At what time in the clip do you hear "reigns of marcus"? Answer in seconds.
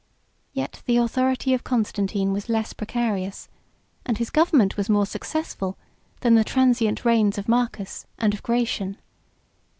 7.05-8.07